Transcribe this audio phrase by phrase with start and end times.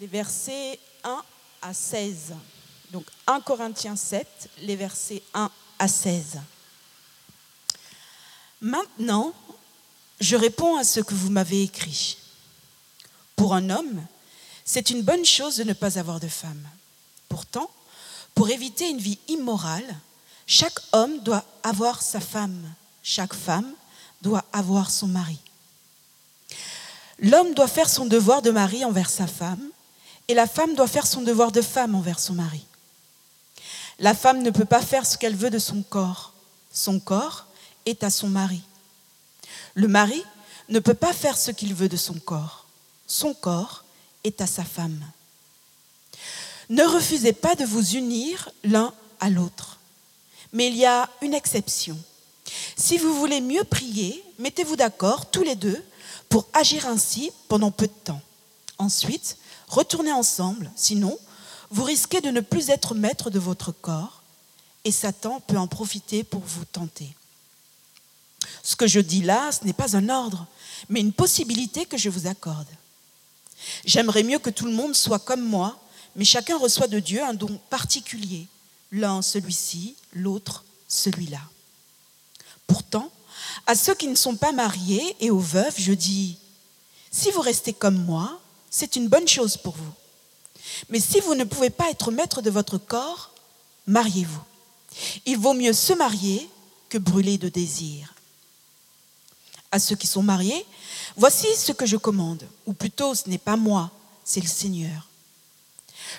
[0.00, 1.22] les versets 1
[1.62, 2.34] à 16.
[2.90, 6.40] Donc 1 Corinthiens 7, les versets 1 à 16.
[8.60, 9.32] Maintenant,
[10.20, 12.16] je réponds à ce que vous m'avez écrit.
[13.36, 14.04] Pour un homme,
[14.64, 16.66] c'est une bonne chose de ne pas avoir de femme.
[17.28, 17.70] Pourtant,
[18.34, 19.98] pour éviter une vie immorale,
[20.46, 23.72] chaque homme doit avoir sa femme, chaque femme
[24.22, 25.38] doit avoir son mari.
[27.18, 29.70] L'homme doit faire son devoir de mari envers sa femme
[30.28, 32.64] et la femme doit faire son devoir de femme envers son mari.
[33.98, 36.32] La femme ne peut pas faire ce qu'elle veut de son corps.
[36.72, 37.46] Son corps
[37.86, 38.62] est à son mari.
[39.74, 40.22] Le mari
[40.68, 42.66] ne peut pas faire ce qu'il veut de son corps.
[43.06, 43.84] Son corps
[44.24, 45.04] est à sa femme.
[46.70, 49.78] Ne refusez pas de vous unir l'un à l'autre.
[50.52, 51.98] Mais il y a une exception.
[52.76, 55.82] Si vous voulez mieux prier, mettez-vous d'accord tous les deux
[56.28, 58.20] pour agir ainsi pendant peu de temps.
[58.78, 59.36] Ensuite,
[59.68, 61.18] retournez ensemble, sinon,
[61.70, 64.22] vous risquez de ne plus être maître de votre corps
[64.84, 67.08] et Satan peut en profiter pour vous tenter.
[68.62, 70.46] Ce que je dis là, ce n'est pas un ordre,
[70.88, 72.68] mais une possibilité que je vous accorde.
[73.84, 75.78] J'aimerais mieux que tout le monde soit comme moi,
[76.16, 78.46] mais chacun reçoit de Dieu un don particulier,
[78.92, 81.40] l'un celui-ci, l'autre celui-là.
[82.66, 83.10] Pourtant,
[83.66, 86.38] à ceux qui ne sont pas mariés et aux veuves, je dis,
[87.10, 88.40] si vous restez comme moi,
[88.76, 89.92] c'est une bonne chose pour vous.
[90.88, 93.30] Mais si vous ne pouvez pas être maître de votre corps,
[93.86, 94.42] mariez-vous.
[95.26, 96.50] Il vaut mieux se marier
[96.88, 98.14] que brûler de désir.
[99.70, 100.66] À ceux qui sont mariés,
[101.16, 103.92] voici ce que je commande, ou plutôt ce n'est pas moi,
[104.24, 105.08] c'est le Seigneur.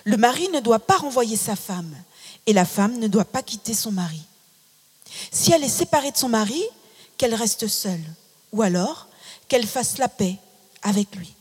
[0.05, 1.93] Le mari ne doit pas renvoyer sa femme,
[2.45, 4.21] et la femme ne doit pas quitter son mari.
[5.29, 6.63] Si elle est séparée de son mari,
[7.17, 8.13] qu'elle reste seule,
[8.53, 9.09] ou alors
[9.49, 10.37] qu'elle fasse la paix
[10.83, 11.35] avec lui.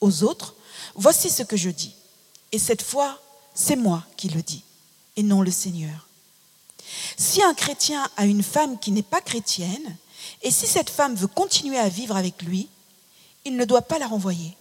[0.00, 0.54] Aux autres,
[0.94, 1.94] voici ce que je dis.
[2.52, 3.20] Et cette fois,
[3.54, 4.62] c'est moi qui le dis,
[5.16, 6.06] et non le Seigneur.
[7.16, 9.96] Si un chrétien a une femme qui n'est pas chrétienne,
[10.42, 12.68] et si cette femme veut continuer à vivre avec lui,
[13.44, 14.56] il ne doit pas la renvoyer.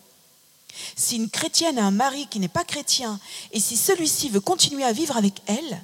[0.96, 3.20] Si une chrétienne a un mari qui n'est pas chrétien,
[3.52, 5.84] et si celui-ci veut continuer à vivre avec elle,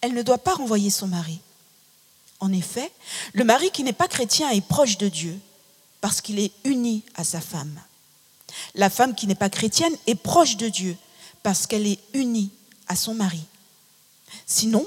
[0.00, 1.40] elle ne doit pas renvoyer son mari.
[2.40, 2.92] En effet,
[3.32, 5.38] le mari qui n'est pas chrétien est proche de Dieu,
[6.00, 7.80] parce qu'il est uni à sa femme.
[8.74, 10.96] La femme qui n'est pas chrétienne est proche de Dieu,
[11.42, 12.50] parce qu'elle est unie
[12.88, 13.42] à son mari.
[14.46, 14.86] Sinon,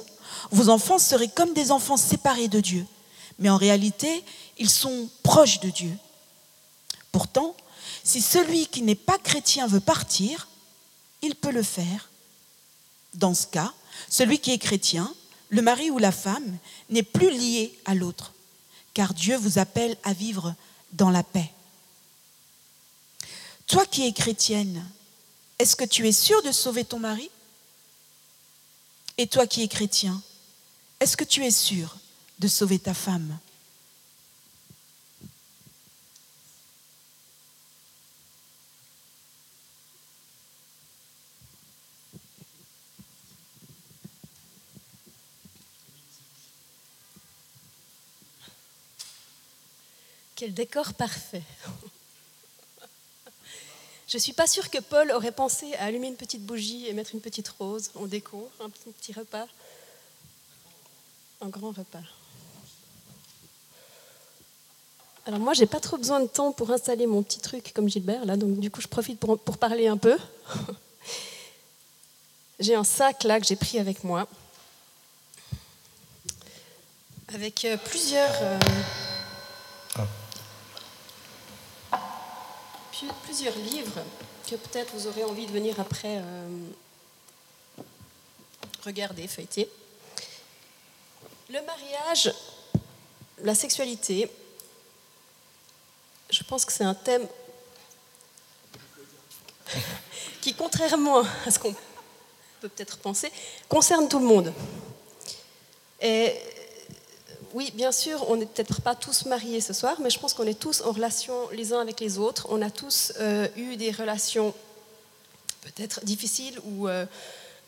[0.51, 2.85] vos enfants seraient comme des enfants séparés de Dieu,
[3.39, 4.23] mais en réalité,
[4.57, 5.91] ils sont proches de Dieu.
[7.11, 7.55] Pourtant,
[8.03, 10.47] si celui qui n'est pas chrétien veut partir,
[11.21, 12.09] il peut le faire.
[13.13, 13.73] Dans ce cas,
[14.09, 15.13] celui qui est chrétien,
[15.49, 16.57] le mari ou la femme,
[16.89, 18.33] n'est plus lié à l'autre,
[18.93, 20.53] car Dieu vous appelle à vivre
[20.93, 21.51] dans la paix.
[23.67, 24.89] Toi qui es chrétienne,
[25.59, 27.29] est-ce que tu es sûre de sauver ton mari?
[29.17, 30.21] Et toi qui es chrétien,
[31.01, 31.97] est-ce que tu es sûr
[32.39, 33.37] de sauver ta femme?
[50.35, 51.43] Quel décor parfait.
[54.07, 56.93] Je ne suis pas sûre que Paul aurait pensé à allumer une petite bougie et
[56.93, 59.47] mettre une petite rose en déco, un petit repas.
[61.41, 62.03] Un grand repas.
[65.25, 68.25] Alors moi, j'ai pas trop besoin de temps pour installer mon petit truc comme Gilbert,
[68.25, 70.17] là, donc du coup, je profite pour, pour parler un peu.
[72.59, 74.27] J'ai un sac là que j'ai pris avec moi,
[77.27, 78.35] avec euh, plusieurs...
[78.41, 78.57] Euh,
[83.37, 84.01] plusieurs livres
[84.49, 86.47] que peut-être vous aurez envie de venir après euh,
[88.83, 89.69] regarder, feuilleter.
[91.47, 92.33] Le mariage,
[93.43, 94.27] la sexualité,
[96.31, 97.27] je pense que c'est un thème
[100.41, 101.75] qui, contrairement à ce qu'on
[102.61, 103.31] peut peut-être penser,
[103.69, 104.51] concerne tout le monde.
[106.01, 106.41] Et
[107.53, 110.47] oui, bien sûr, on n'est peut-être pas tous mariés ce soir, mais je pense qu'on
[110.47, 112.47] est tous en relation les uns avec les autres.
[112.49, 114.53] On a tous euh, eu des relations
[115.61, 117.05] peut-être difficiles ou euh,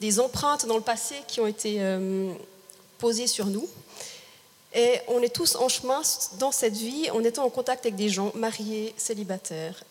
[0.01, 2.33] des empreintes dans le passé qui ont été euh,
[2.97, 3.67] posées sur nous.
[4.73, 6.01] Et on est tous en chemin
[6.39, 9.83] dans cette vie en étant en contact avec des gens mariés, célibataires,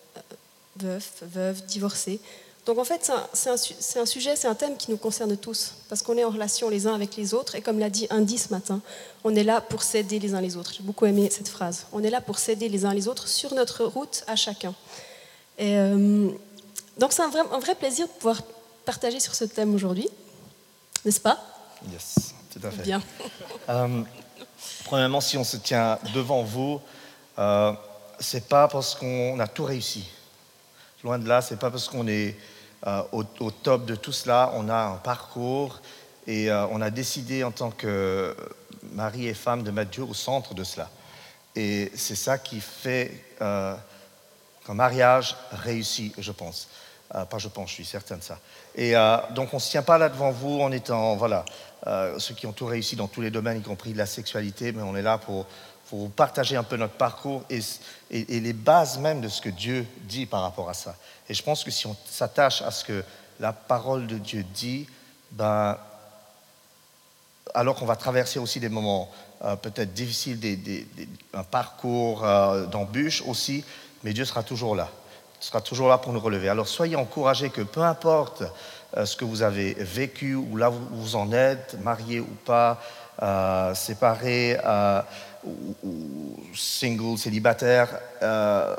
[0.77, 2.21] veufs, veuves, divorcés.
[2.69, 6.19] Donc en fait, c'est un, sujet, c'est un thème qui nous concerne tous, parce qu'on
[6.19, 8.83] est en relation les uns avec les autres, et comme l'a dit Andy ce matin,
[9.25, 10.75] on est là pour s'aider les uns les autres.
[10.75, 11.87] J'ai beaucoup aimé cette phrase.
[11.93, 14.75] On est là pour s'aider les uns les autres sur notre route à chacun.
[15.57, 16.29] Et, euh,
[16.99, 18.43] donc c'est un vrai, un vrai plaisir de pouvoir
[18.85, 20.11] partager sur ce thème aujourd'hui,
[21.07, 21.39] n'est-ce pas?
[21.91, 22.83] Yes, tout à fait.
[22.83, 23.03] Bien.
[23.71, 24.03] Euh,
[24.85, 26.81] premièrement, si on se tient devant vous,
[27.39, 27.73] euh,
[28.19, 30.05] c'est pas parce qu'on a tout réussi.
[31.05, 32.35] Loin de là, c'est pas parce qu'on est
[32.87, 34.53] euh, au, top de tout cela.
[34.55, 35.81] On a un parcours
[36.29, 38.37] et euh, on a décidé en tant que
[38.93, 40.89] mari et femme de mettre Dieu au centre de cela.
[41.57, 43.75] Et c'est ça qui fait euh,
[44.65, 46.69] qu'un mariage réussit, je pense.
[47.15, 48.39] Euh, pas je pense, je suis certain de ça.
[48.77, 48.93] Et
[49.35, 51.45] donc on ne se tient pas là devant vous en étant, voilà,
[52.19, 54.95] ceux qui ont tout réussi dans tous les domaines, y compris la sexualité, mais on
[54.95, 55.47] est là pour,
[55.89, 57.61] pour vous partager un peu notre parcours et,
[58.11, 60.95] les bases même de ce que Dieu dit par rapport à ça.
[61.29, 63.05] Et je pense que si on s'attache à ce que
[63.41, 64.87] la parole de Dieu dit,
[65.33, 65.79] ben,
[67.55, 69.11] alors qu'on va traverser aussi des moments
[69.45, 70.87] euh, peut-être difficiles, des,
[71.33, 73.65] un parcours euh, d'embûches aussi,
[74.03, 74.91] mais Dieu sera toujours là.
[75.41, 76.49] Il sera toujours là pour nous relever.
[76.49, 78.43] Alors soyez encouragés que peu importe
[78.97, 82.81] euh, ce que vous avez vécu, ou là vous, vous en êtes, marié ou pas,
[83.23, 84.57] euh, séparé,
[85.45, 88.75] ou, single, célibataire, euh,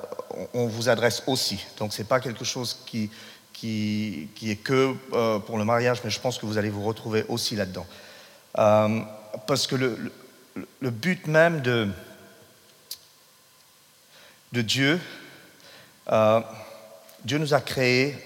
[0.53, 1.65] on, vous adresse aussi.
[1.77, 3.09] Donc ce n'est pas quelque chose qui,
[3.53, 7.25] qui, est que euh, pour le mariage, mais je pense que vous allez vous retrouver
[7.29, 7.85] aussi là-dedans.
[8.57, 9.01] Euh,
[9.47, 10.11] parce que le,
[10.79, 11.87] le- but même de,
[14.51, 14.99] de Dieu,
[17.23, 18.17] Dieu nous a créés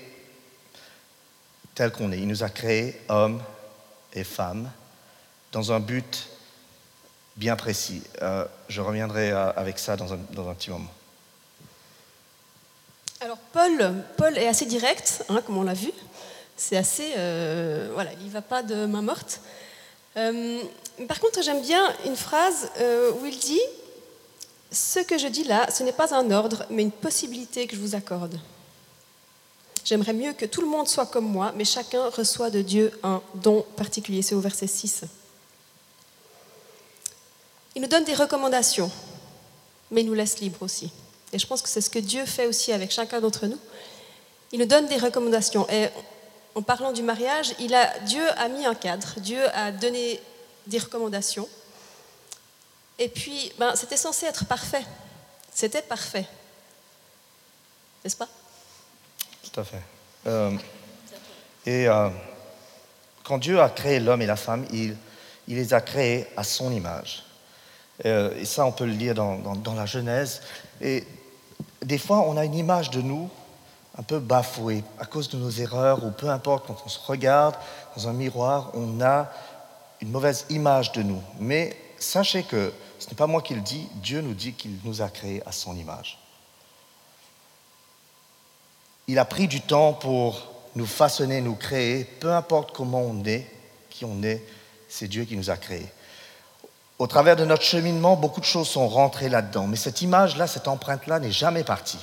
[1.75, 2.19] tel qu'on est.
[2.19, 3.41] Il nous a créés hommes
[4.13, 4.69] et femmes
[5.51, 6.27] dans un but
[7.35, 8.01] bien précis.
[8.21, 10.91] Euh, je reviendrai euh, avec ça dans un, dans un petit moment.
[13.21, 15.91] Alors Paul, Paul est assez direct, hein, comme on l'a vu.
[16.57, 19.41] C'est assez, euh, voilà, il va pas de main morte.
[20.15, 22.69] Par contre, j'aime bien une phrase
[23.19, 23.62] où il dit
[24.71, 27.81] Ce que je dis là, ce n'est pas un ordre, mais une possibilité que je
[27.81, 28.39] vous accorde.
[29.83, 33.24] J'aimerais mieux que tout le monde soit comme moi, mais chacun reçoit de Dieu un
[33.33, 34.21] don particulier.
[34.21, 35.06] C'est au verset 6.
[37.75, 38.92] Il nous donne des recommandations,
[39.92, 40.92] mais il nous laisse libres aussi.
[41.31, 43.60] Et je pense que c'est ce que Dieu fait aussi avec chacun d'entre nous.
[44.52, 45.68] Il nous donne des recommandations.
[45.70, 45.88] Et
[46.54, 50.22] en parlant du mariage, Dieu a mis un cadre, Dieu a donné
[50.68, 51.50] des recommandations.
[53.00, 54.86] Et puis, ben, c'était censé être parfait.
[55.52, 56.28] C'était parfait.
[58.04, 58.30] N'est-ce pas?
[59.42, 59.81] Tout à fait.
[60.28, 60.52] Euh,
[61.66, 62.10] et euh,
[63.24, 64.96] quand Dieu a créé l'homme et la femme, il
[65.48, 67.24] les a créés à son image.
[68.06, 70.42] Euh, et ça, on peut le lire dans, dans- dans la Genèse.
[70.82, 71.06] Et
[71.82, 73.30] des fois, on a une image de nous
[73.98, 77.56] un peu bafouée à cause de nos erreurs, ou peu importe, quand on se regarde
[77.96, 79.30] dans un miroir, on a
[80.02, 81.22] une mauvaise image de nous.
[81.40, 85.02] Mais sachez que ce n'est pas moi qui le dis, Dieu nous dit qu'il nous
[85.02, 86.18] a créés à son image.
[89.08, 93.46] Il a pris du temps pour nous façonner, nous créer, peu importe comment on est,
[93.90, 94.44] qui on est,
[94.90, 95.88] c'est Dieu qui nous a créés.
[97.00, 100.68] Au travers de notre cheminement, beaucoup de choses sont rentrées là-dedans, mais cette image-là, cette
[100.68, 102.00] empreinte-là n'est jamais partie,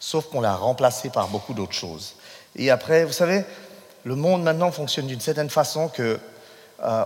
[0.00, 2.16] sauf qu'on l'a remplacée par beaucoup d'autres choses.
[2.56, 3.44] Et après, vous savez,
[4.02, 6.18] le monde maintenant fonctionne d'une certaine façon que
[6.82, 7.04] euh,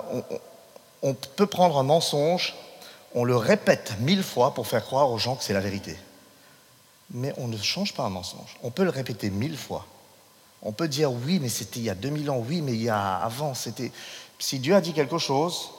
[1.03, 2.55] on, peut prendre un mensonge,
[3.15, 5.97] on le répète mille fois pour faire croire aux gens que c'est la vérité.
[7.11, 8.57] Mais on ne change pas un mensonge.
[8.63, 9.87] On peut le répéter mille fois.
[10.63, 12.89] On peut dire oui, mais c'était il y a 2000 ans, oui, mais il y
[12.89, 13.93] a avant, c'était.
[14.39, 15.71] Si Dieu a dit quelque chose,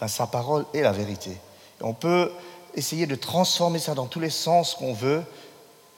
[0.00, 1.36] ben, sa parole est la vérité.
[1.80, 2.30] On peut
[2.74, 5.22] essayer de transformer ça dans tous les sens qu'on veut,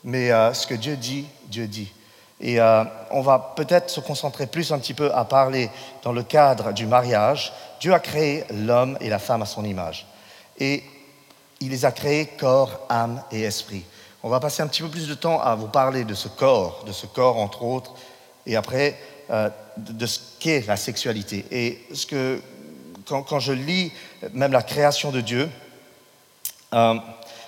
[0.05, 1.93] mais euh, ce que Dieu dit, Dieu dit.
[2.41, 5.71] Et euh, on va peut-être se concentrer plus un petit peu à parler
[6.03, 7.53] dans le cadre du mariage.
[7.81, 10.07] Dieu a créé l'homme et la femme à son image.
[10.59, 10.85] Et
[11.61, 13.85] il les a créés corps, âme et esprit.
[14.23, 16.85] On va passer un petit peu plus de temps à vous parler de ce corps,
[16.87, 17.95] de ce corps entre autres,
[18.47, 18.97] et après
[19.31, 21.45] euh, de ce qu'est la sexualité.
[21.51, 22.41] Et ce que,
[23.09, 23.93] quand, je lis
[24.33, 25.49] même la création de Dieu,
[26.75, 26.95] euh,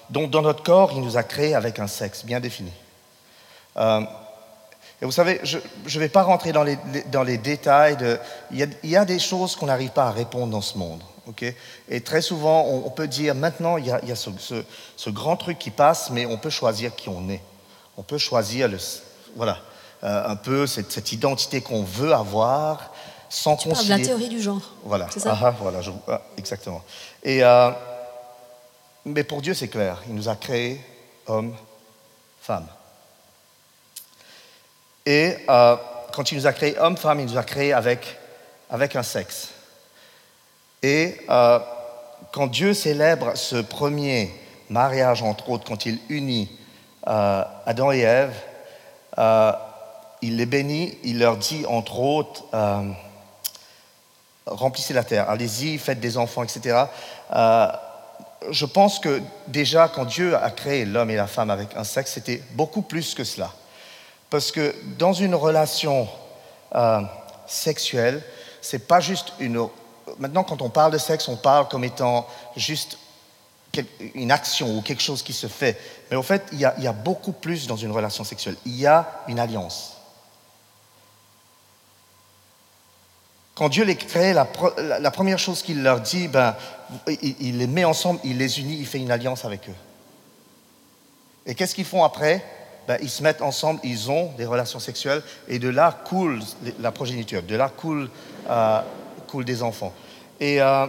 [0.09, 2.73] donc dans notre corps, il nous a créés avec un sexe bien défini.
[3.77, 4.01] Euh,
[5.03, 6.77] et vous savez, je ne vais pas rentrer dans les,
[7.11, 7.97] dans les détails.
[8.51, 11.03] Il, y a, des choses qu'on n'arrive pas à répondre dans ce monde.
[11.27, 11.45] ok?
[11.89, 16.11] Et très souvent, on, peut dire maintenant, il y a, ce, grand truc qui passe,
[16.11, 17.41] mais on peut choisir qui on est.
[17.97, 18.69] On peut choisir
[19.37, 19.59] voilà,
[20.05, 22.93] euh, un peu cette identité qu'on veut avoir
[23.31, 24.61] sans Tu parles de la théorie du genre.
[24.85, 26.83] Voilà, C'est ça Ah, ah, voilà je- ah, exactement.
[27.23, 27.71] Et, euh,
[29.07, 30.03] mais pour Dieu, c'est clair.
[30.09, 30.81] Il nous a créés
[31.27, 31.55] hommes,
[32.43, 32.67] femmes.
[35.07, 35.77] Et euh,
[36.13, 38.19] quand il nous a créés hommes, femmes, il nous a créés avec,
[38.69, 39.49] avec un sexe.
[40.83, 41.59] Et euh,
[42.33, 44.35] quand Dieu célèbre ce premier
[44.69, 46.51] mariage, entre autres, quand il unit
[47.07, 48.35] euh, Adam et Ève,
[50.23, 52.45] il les bénit, il leur dit entre autres,
[54.51, 56.85] remplissez la terre, allez-y, faites des enfants, etc.
[57.35, 57.67] Euh,
[58.51, 62.13] je pense que déjà quand Dieu a créé l'homme et la femme avec un sexe,
[62.13, 63.53] c'était beaucoup plus que cela.
[64.29, 66.09] Parce que dans une relation
[66.75, 67.01] euh,
[67.47, 68.23] sexuelle,
[68.61, 69.67] c'est pas juste une.
[70.19, 72.27] Maintenant, quand on parle de sexe, on parle comme étant
[72.57, 72.99] juste
[74.15, 75.79] une action ou quelque chose qui se fait.
[76.11, 78.57] Mais en fait, il y, a, il y a beaucoup plus dans une relation sexuelle.
[78.67, 80.00] Il y a une alliance.
[83.55, 84.45] Quand Dieu les crée, la,
[85.11, 86.55] première chose qu'il leur dit, ben,
[87.07, 89.75] il, les met ensemble, il les unit, il fait une alliance avec eux.
[91.47, 92.45] Et qu'est-ce qu'ils font après?
[92.89, 96.41] Ben, Ils se mettent ensemble, ils ont des relations sexuelles, et de là coule
[96.79, 98.09] la progéniture, de là coule,
[98.49, 98.81] euh,
[99.35, 99.93] des enfants.
[100.41, 100.87] Et euh,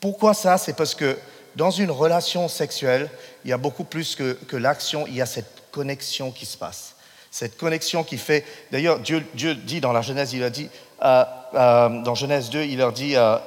[0.00, 0.58] pourquoi ça?
[0.58, 1.16] C'est parce que
[1.56, 3.08] dans une relation sexuelle,
[3.44, 6.56] il y a beaucoup plus que, que l'action, il y a cette connexion qui se
[6.56, 6.93] passe.
[7.34, 8.44] Cette connexion qui fait.
[8.70, 10.68] D'ailleurs, Dieu, Dieu dit dans la Genèse, il a dit
[11.02, 11.24] euh,
[11.54, 13.38] euh, dans Genèse 2, il leur dit euh,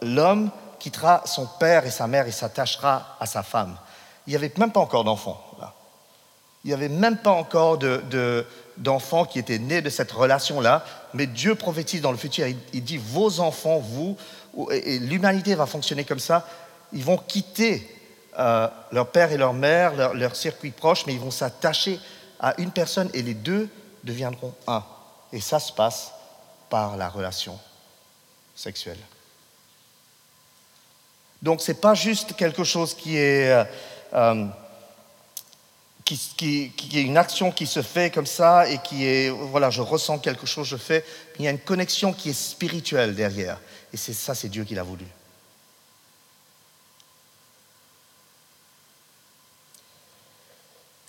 [0.00, 3.76] L'homme quittera son père et sa mère et s'attachera à sa femme.
[4.28, 5.44] Il n'y avait même pas encore d'enfants.
[6.62, 7.78] Il n'y avait même pas encore
[8.76, 12.46] d'enfants de, qui étaient nés de cette relation-là, mais Dieu prophétise dans le futur.
[12.72, 14.16] Il, dit Vos enfants, vous,
[14.70, 16.46] et, l'humanité va fonctionner comme ça,
[16.92, 17.92] ils vont quitter
[18.38, 21.98] leur père et leur mère, leur circuit proche, mais ils vont s'attacher
[22.42, 23.68] à une personne et les deux
[24.04, 24.84] deviendront un.
[25.32, 26.12] Et ça se passe
[26.68, 27.58] par la relation
[28.54, 28.98] sexuelle.
[31.40, 33.64] Donc ce n'est pas juste quelque chose qui est, euh,
[34.12, 34.46] euh,
[36.04, 39.80] qui, qui, est une action qui se fait comme ça et qui est, voilà, je
[39.80, 41.04] ressens quelque chose, je fais.
[41.38, 43.58] Il y a une connexion qui est spirituelle derrière.
[43.92, 45.06] Et c'est ça, c'est Dieu qui l'a voulu.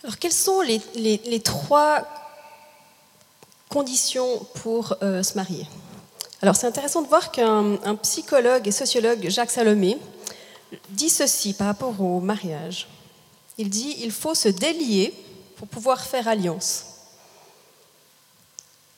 [0.04, 2.06] Alors quelles sont les, trois
[3.70, 5.66] conditions pour euh, se marier?
[6.42, 9.96] Alors c'est intéressant de voir qu'un psychologue et sociologue, Jacques Salomé,
[10.90, 12.86] dit ceci par rapport au mariage.
[13.56, 15.14] Il dit il faut se délier
[15.56, 16.84] pour pouvoir faire alliance.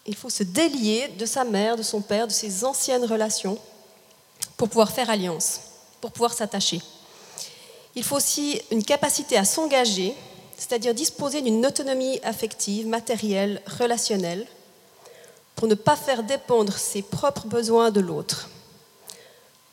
[0.06, 3.58] Il faut se délier de sa mère, de son père, de ses anciennes relations
[4.56, 5.60] pour pouvoir faire alliance,
[6.00, 6.80] pour pouvoir s'attacher.
[7.94, 10.16] Il faut aussi une capacité à s'engager,
[10.56, 14.46] c'est-à-dire disposer d'une autonomie affective, matérielle, relationnelle,
[15.54, 18.48] pour ne pas faire dépendre ses propres besoins de l'autre.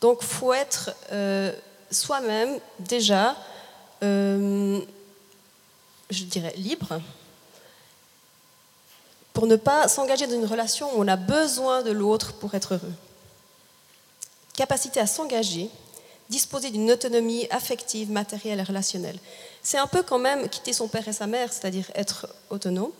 [0.00, 1.52] Donc il faut être euh,
[1.90, 3.36] soi-même déjà,
[4.02, 4.80] euh,
[6.10, 7.00] je dirais, libre,
[9.32, 12.74] pour ne pas s'engager dans une relation où on a besoin de l'autre pour être
[12.74, 12.92] heureux.
[14.54, 15.68] Capacité à s'engager,
[16.28, 19.18] disposer d'une autonomie affective, matérielle et relationnelle.
[19.64, 22.92] C'est un peu quand même quitter son père et sa mère, c'est-à-dire être autonome,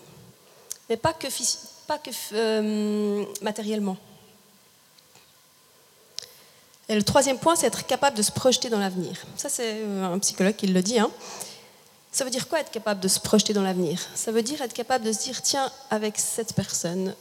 [0.89, 1.27] mais pas que,
[1.87, 3.99] pas que euh, matériellement.
[6.89, 9.15] Et le troisième point, c'est être capable de se projeter dans l'avenir.
[9.37, 10.99] Ça, c'est euh, un psychologue qui le dit.
[10.99, 11.11] Hein.
[12.13, 14.01] Ça veut dire quoi être capable de se projeter dans l'avenir?
[14.15, 17.15] Ça veut dire être capable de se dire, tiens, avec cette personne,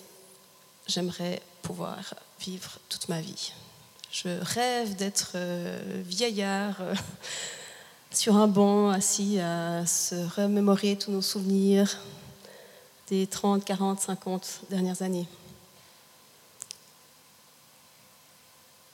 [0.87, 3.51] j'aimerais pouvoir vivre toute ma vie.
[4.09, 6.77] Je rêve d'être euh, vieillard
[8.13, 11.97] sur un banc, assis à se remémorer tous nos souvenirs,
[13.09, 15.27] des 30, 40, 50 dernières années.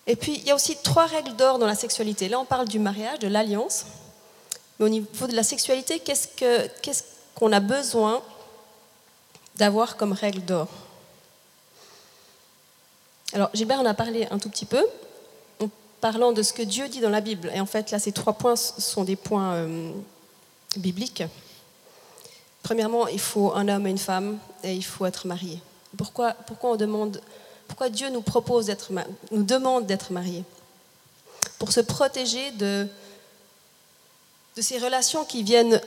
[0.08, 2.30] Et puis, il y a aussi trois règles d'or dans la sexualité.
[2.30, 3.86] Là, on parle du mariage, de l'alliance.
[4.80, 7.04] Mais au niveau de la sexualité, qu'est-ce
[7.36, 8.24] qu'on a besoin
[9.58, 10.68] d'avoir comme règle d'or?
[13.34, 14.84] Alors, Gilbert en a parlé un tout petit peu,
[16.02, 17.52] parlant de ce que Dieu dit dans la Bible.
[17.54, 19.92] Et en fait, là, ces trois points sont des points euh,
[20.78, 21.24] bibliques.
[22.64, 25.62] Premièrement, il faut un homme et une femme et il faut être marié.
[25.98, 27.22] Pourquoi, pourquoi, on demande,
[27.68, 28.92] pourquoi Dieu nous, propose d'être,
[29.32, 30.44] nous demande d'être mariés?
[31.58, 32.88] Pour se protéger de,
[34.56, 35.82] de ces relations qui viennent.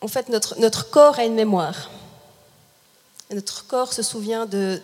[0.00, 1.90] En fait, notre, notre corps a une mémoire.
[3.30, 4.80] notre corps se souvient de,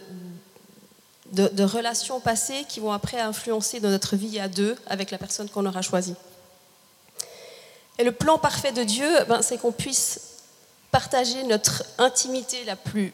[1.32, 5.48] de, relations passées qui vont après influencer dans notre vie à deux avec la personne
[5.48, 6.14] qu'on aura choisie.
[7.98, 10.20] Et le plan parfait de Dieu, ben, c'est qu'on puisse
[10.90, 13.12] partager notre intimité la plus,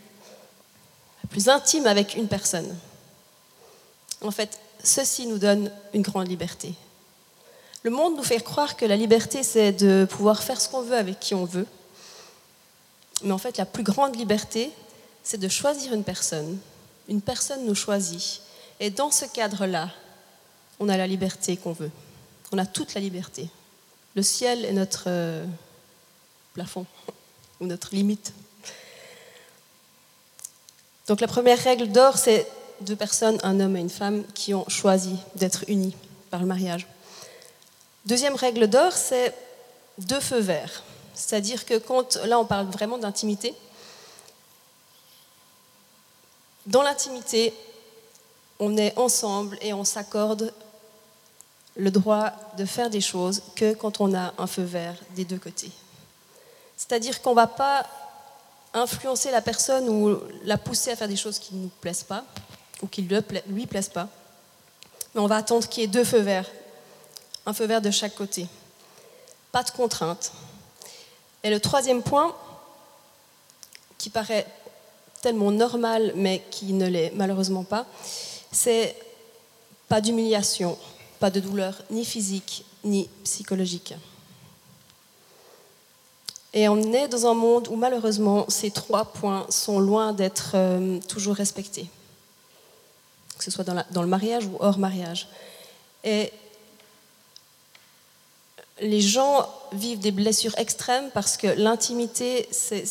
[1.22, 2.76] la plus intime avec une personne.
[4.22, 6.74] En fait, ceci nous donne une grande liberté.
[7.82, 10.96] Le monde nous fait croire que la liberté, c'est de pouvoir faire ce qu'on veut
[10.96, 11.66] avec qui on veut.
[13.22, 14.70] Mais en fait, la plus grande liberté,
[15.22, 16.58] c'est de choisir une personne.
[17.08, 18.40] Une personne nous choisit.
[18.80, 19.90] Et dans ce cadre-là,
[20.80, 21.90] on a la liberté qu'on veut.
[22.52, 23.48] On a toute la liberté.
[24.14, 25.44] Le ciel est notre euh,
[26.54, 26.86] plafond
[27.60, 28.32] notre limite.
[31.06, 32.46] Donc la première règle d'or, c'est
[32.80, 35.94] deux personnes, un homme et une femme, qui ont choisi d'être unis
[36.30, 36.86] par le mariage.
[38.06, 39.34] Deuxième règle d'or, c'est
[39.98, 40.82] deux feux verts.
[41.14, 43.54] C'est-à-dire que quand, là on parle vraiment d'intimité,
[46.66, 47.54] dans l'intimité,
[48.58, 50.52] on est ensemble et on s'accorde
[51.76, 55.38] le droit de faire des choses que quand on a un feu vert des deux
[55.38, 55.70] côtés.
[56.76, 57.86] C'est-à-dire qu'on ne va pas
[58.72, 62.24] influencer la personne ou la pousser à faire des choses qui ne nous plaisent pas
[62.82, 64.08] ou qui ne lui plaisent pas,
[65.14, 66.50] mais on va attendre qu'il y ait deux feux verts,
[67.46, 68.46] un feu vert de chaque côté.
[69.52, 70.32] Pas de contrainte.
[71.44, 72.34] Et le troisième point,
[73.98, 74.46] qui paraît
[75.24, 77.86] tellement normal, mais qui ne l'est malheureusement pas,
[78.52, 78.94] c'est
[79.88, 80.76] pas d'humiliation,
[81.18, 83.94] pas de douleur ni physique ni psychologique.
[86.52, 91.00] Et on est dans un monde où malheureusement ces trois points sont loin d'être euh,
[91.08, 91.88] toujours respectés,
[93.38, 95.26] que ce soit dans, le mariage ou hors mariage.
[96.04, 96.30] Et
[98.82, 102.84] les gens vivent des blessures extrêmes parce que l'intimité, c'est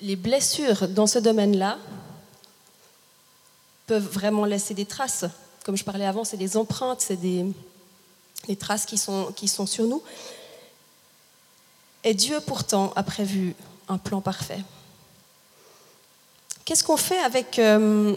[0.00, 1.78] les blessures dans ce domaine-là
[3.86, 5.24] peuvent vraiment laisser des traces.
[5.64, 7.46] Comme je parlais avant, c'est des empreintes, c'est des,
[8.58, 10.02] traces qui sont, sur nous.
[12.02, 13.54] Et Dieu pourtant a prévu
[13.88, 14.60] un plan parfait.
[16.64, 18.16] Qu'est-ce qu'on fait avec euh,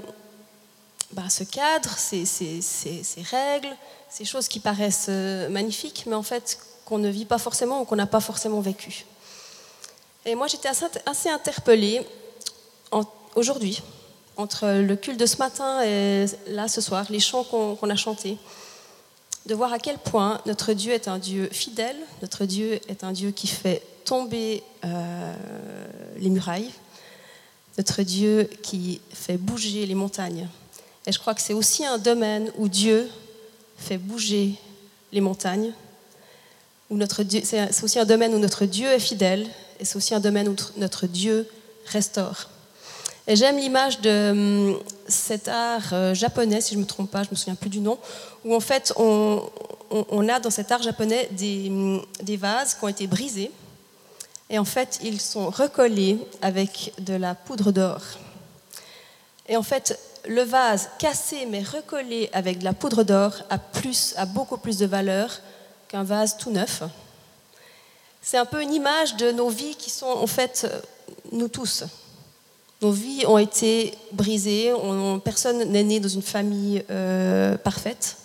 [1.12, 3.76] bah, ce cadre, ces, ces, ces, règles,
[4.10, 7.86] ces choses qui paraissent euh, magnifiques, mais en fait qu'on ne vit pas forcément ou
[7.86, 9.06] qu'on n'a pas forcément vécu?
[10.26, 10.70] Et moi, j'étais
[11.06, 12.02] assez, interpellée
[13.36, 13.82] aujourd'hui,
[14.36, 18.38] entre le culte de ce matin et là, ce soir, les chants qu'on a chantés,
[19.46, 23.14] de voir à quel point notre Dieu est un Dieu fidèle, notre Dieu est un
[23.14, 25.34] Dieu qui fait tomber euh,
[26.18, 26.72] les murailles,
[27.78, 30.50] notre Dieu qui fait bouger les montagnes.
[31.06, 33.10] Et je crois que c'est aussi un domaine où Dieu
[33.77, 34.56] fait bouger
[35.14, 35.72] les montagnes,
[36.90, 39.48] où notre c'est aussi un domaine où notre Dieu est fidèle
[39.79, 41.48] et c'est aussi un domaine où notre Dieu
[41.85, 42.50] restaure.
[43.29, 47.24] Et j'aime l'image de hum, cet art euh, japonais, si je ne me trompe pas,
[47.24, 47.98] je ne me souviens plus du nom,
[48.46, 49.42] où en fait on,
[50.29, 53.51] a dans cet art japonais des, hum, des, vases qui ont été brisés
[54.50, 58.01] et en fait ils sont recollés avec de la poudre d'or.
[59.50, 64.13] Et en fait le vase cassé mais recollé avec de la poudre d'or a, plus,
[64.18, 65.42] a beaucoup plus de valeur
[65.90, 66.83] qu'un vase tout neuf.
[68.29, 70.81] C'est un peu une image de nos vies qui sont en fait euh,
[71.31, 71.85] nous tous.
[72.81, 74.74] Nos vies ont été brisées,
[75.24, 78.18] personne n'est né dans une famille euh, parfaite.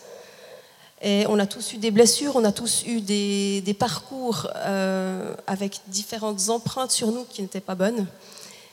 [1.02, 5.78] Et on a tous eu des blessures, on a tous eu des, parcours euh, avec
[5.86, 8.08] différentes empreintes sur nous qui n'étaient pas bonnes.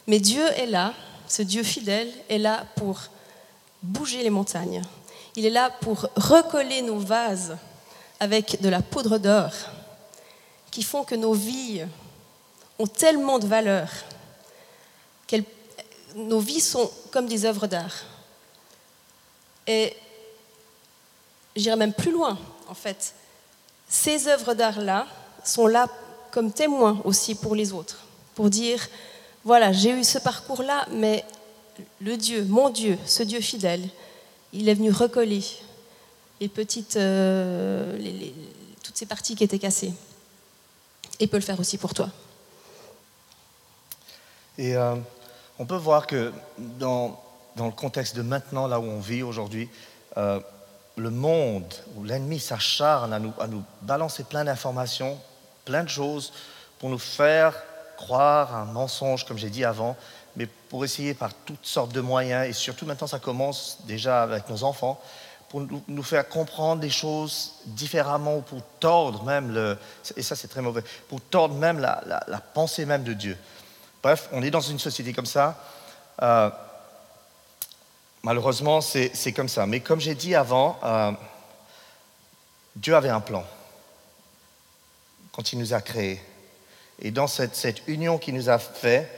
[0.08, 0.96] Mais Dieu est là,
[1.28, 3.02] ce Dieu fidèle est là pour
[3.84, 4.82] bouger les montagnes.
[5.36, 7.56] Il est là pour recoller nos vases
[8.20, 9.52] avec de la poudre d'or
[10.72, 11.84] qui font que nos vies
[12.78, 13.90] ont tellement de valeur,
[15.28, 15.38] que
[16.16, 18.04] nos vies sont comme des œuvres d'art.
[19.68, 19.96] Et
[21.56, 23.14] j'irai même plus loin, en fait.
[23.88, 25.08] Ces œuvres d'art-là
[25.44, 25.88] sont là
[26.32, 28.06] comme témoins aussi pour les autres,
[28.36, 28.88] pour dire,
[29.44, 31.26] voilà, j'ai eu ce parcours-là, mais
[32.02, 33.88] le Dieu, mon Dieu, ce Dieu fidèle,
[34.54, 35.44] il est venu recoller
[36.40, 37.98] les petites, euh,
[38.84, 39.94] toutes ces parties qui étaient cassées
[41.20, 42.10] et peut le faire aussi pour toi.
[44.58, 44.96] Et euh,
[45.58, 47.22] on peut voir que dans,
[47.56, 49.70] dans, le contexte de maintenant, là où on vit aujourd'hui,
[50.18, 50.40] euh,
[50.98, 55.18] le monde, où l'ennemi s'acharne à nous, à nous balancer plein d'informations,
[55.66, 56.34] plein de choses,
[56.78, 57.54] pour nous faire
[57.98, 59.96] croire un mensonge, comme j'ai dit avant,
[60.36, 64.50] mais pour essayer par toutes sortes de moyens, et surtout maintenant ça commence déjà avec
[64.50, 65.02] nos enfants,
[65.50, 69.78] pour nous faire comprendre des choses différemment, ou pour tordre même, le,
[70.16, 73.38] et ça c'est très mauvais, pour tordre même la, pensée même de Dieu.
[74.04, 75.62] Bref, on est dans une société comme ça.
[76.22, 76.50] Euh,
[78.24, 79.66] malheureusement, c'est comme ça.
[79.66, 81.12] Mais comme j'ai dit avant, euh,
[82.76, 83.44] Dieu avait un plan
[85.32, 86.22] quand il nous a créés.
[87.02, 89.10] Et dans cette, cette union qu'il nous a fait,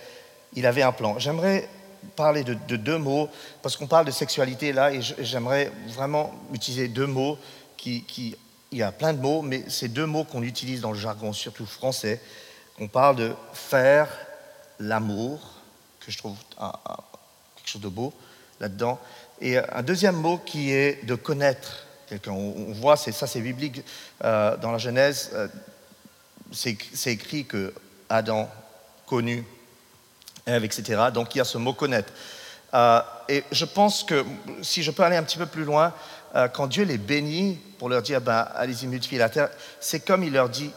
[0.54, 1.20] il avait un plan.
[1.20, 1.68] J'aimerais
[2.16, 3.30] parler de, deux mots,
[3.62, 7.38] parce qu'on parle de sexualité là, et j'aimerais vraiment utiliser deux mots
[7.78, 8.06] qui,
[8.72, 11.34] Il y a plein de mots, mais c'est deux mots qu'on utilise dans le jargon,
[11.34, 12.22] surtout français.
[12.80, 14.08] On parle de faire
[14.80, 15.40] l'amour,
[16.00, 18.14] que je trouve quelque chose de beau
[18.60, 19.00] là-dedans.
[19.40, 22.32] Et un deuxième mot qui est de connaître quelqu'un.
[22.32, 23.82] On, voit, ça c'est biblique,
[24.24, 25.48] euh, dans la Genèse, euh,
[26.52, 27.74] c'est écrit que
[28.10, 28.50] Adam
[29.06, 29.46] connut
[30.48, 31.10] etc.
[31.14, 32.12] Donc il y a ce mot connaître.
[32.74, 34.26] Euh, et je pense que
[34.62, 35.94] si je peux aller un petit peu plus loin,
[36.36, 39.50] euh, quand Dieu les bénit pour leur dire ben, allez-y, multipliez la terre,
[39.80, 40.72] c'est comme il leur dit,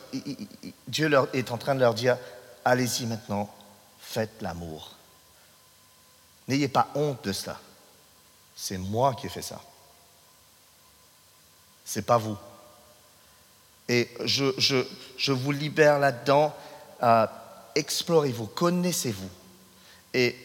[0.88, 2.16] Dieu est en train de leur dire
[2.64, 3.52] allez-y maintenant,
[4.00, 4.92] faites l'amour.
[6.48, 7.58] N'ayez pas honte de cela.
[8.56, 9.60] C'est moi qui ai fait ça.
[11.84, 12.36] C'est pas vous.
[13.88, 14.84] Et je, je,
[15.16, 16.54] je vous libère là-dedans.
[17.02, 17.26] Euh,
[17.74, 19.28] explorez-vous, connaissez-vous.
[20.14, 20.36] Et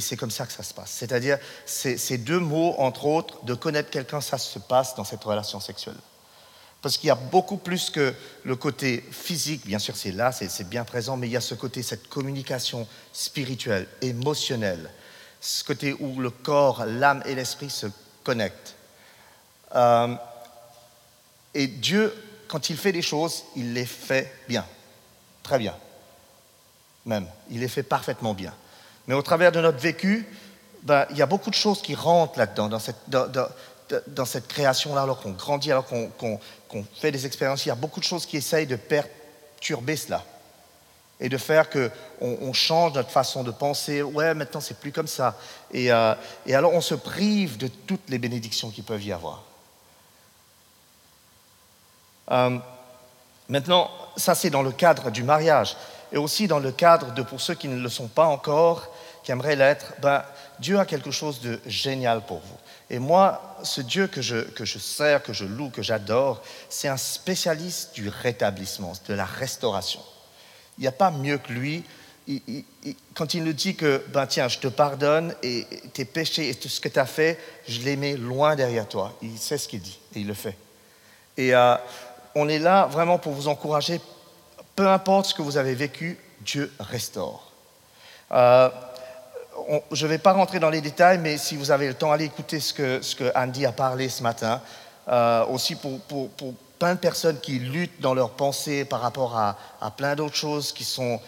[0.00, 0.90] c'est comme ça que ça se passe.
[0.90, 5.60] C'est-à-dire, ces deux mots, entre autres, de connaître quelqu'un, ça se passe dans cette relation
[5.60, 5.96] sexuelle.
[6.84, 10.68] Parce qu'il y a beaucoup plus que le côté physique, bien sûr c'est là, c'est
[10.68, 14.90] bien présent, mais il y a ce côté, cette communication spirituelle, émotionnelle,
[15.40, 17.86] ce côté où le corps, l'âme et l'esprit se
[18.22, 18.74] connectent.
[19.74, 20.14] Euh,
[21.54, 22.14] et Dieu,
[22.48, 24.66] quand il fait des choses, il les fait bien,
[25.42, 25.74] très bien,
[27.06, 28.52] même, il les fait parfaitement bien.
[29.06, 30.26] Mais au travers de notre vécu,
[30.82, 35.02] ben, il y a beaucoup de choses qui rentrent là-dedans, dans cette, dans, cette création-là,
[35.02, 37.64] alors qu'on grandit, alors qu'on fait des expériences.
[37.66, 40.24] Il y a beaucoup de choses qui essayent de perturber cela
[41.20, 41.90] et de faire qu'on
[42.20, 44.02] on change notre façon de penser.
[44.02, 45.36] Ouais, maintenant c'est plus comme ça.
[45.72, 46.14] Et, euh,
[46.46, 49.42] et alors on se prive de toutes les bénédictions qui peuvent y avoir.
[52.30, 52.58] Euh,
[53.48, 55.76] maintenant, ça c'est dans le cadre du mariage
[56.14, 58.88] et aussi dans le cadre de, pour ceux qui ne le sont pas encore,
[59.24, 60.22] qui aimeraient l'être, ben,
[60.60, 62.56] Dieu a quelque chose de génial pour vous.
[62.88, 66.86] Et moi, ce Dieu que je, que je sers, que je loue, que j'adore, c'est
[66.86, 70.00] un spécialiste du rétablissement, de la restauration.
[70.78, 71.82] Il n'y a pas mieux que lui.
[73.14, 76.68] quand il nous dit que, ben tiens, je te pardonne et tes péchés et tout
[76.68, 79.18] ce que tu as fait, je les mets loin derrière toi.
[79.20, 80.56] Il sait ce qu'il dit et il le fait.
[81.36, 81.74] Et euh,
[82.36, 84.00] on est là vraiment pour vous encourager
[84.76, 87.50] peu importe ce que vous avez vécu, Dieu restaure.
[88.32, 88.68] Euh,
[89.92, 92.24] je ne vais pas rentrer dans les détails, mais si vous avez le temps, allez
[92.26, 94.60] écouter ce que, Andy a parlé ce matin.
[95.08, 96.00] Euh, aussi pour,
[96.78, 99.56] plein de personnes qui luttent dans leurs pensées par rapport à,
[99.96, 101.20] plein d'autres choses, qui sont,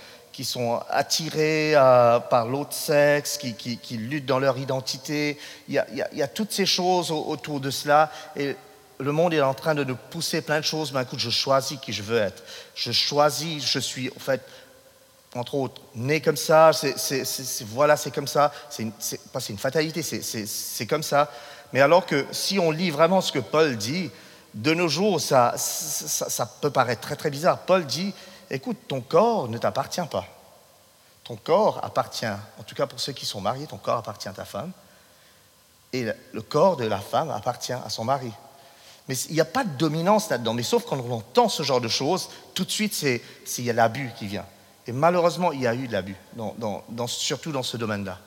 [0.91, 5.39] attirées euh, par l'autre sexe, qui, luttent dans leur identité.
[5.69, 8.11] Il y a, il y a toutes ces choses autour de cela.
[8.35, 8.57] Et
[8.99, 11.79] le monde est en train de nous pousser plein de choses, mais écoute, je choisis
[11.81, 12.43] qui je veux être.
[12.75, 14.43] Je choisis, je suis, en fait,
[15.35, 16.71] entre autres, né comme ça,
[17.67, 18.53] voilà, c'est comme ça.
[18.71, 21.31] C'est c'est une fatalité, c'est comme ça.
[21.73, 24.11] Mais alors que si on lit vraiment ce que Paul dit,
[24.55, 27.59] de nos jours, ça, ça, ça peut paraître très très bizarre.
[27.59, 28.15] Paul dit,
[28.51, 30.27] écoute, ton corps ne t'appartient pas.
[31.25, 34.33] Ton corps appartient, en tout cas pour ceux qui sont mariés, ton corps appartient à
[34.33, 34.71] ta femme.
[35.93, 38.33] Et le corps de la femme appartient à son mari.
[39.09, 40.55] Mais il n'y a pas de dominance là-dedans.
[40.55, 43.23] Mais sauf quand on entend ce genre de choses, tout de suite, c'est
[43.59, 44.47] il y a l'abus qui vient.
[44.87, 46.17] Et malheureusement, il y a eu de l'abus,
[47.09, 48.19] surtout dans ce domaine-là.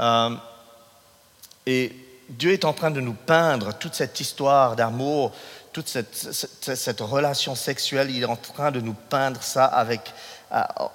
[0.00, 0.36] Euh,
[1.66, 1.94] et
[2.28, 5.32] Dieu est en train de nous peindre toute cette histoire d'amour,
[5.72, 8.10] toute cette, relation sexuelle.
[8.10, 9.86] Il est en train de nous peindre ça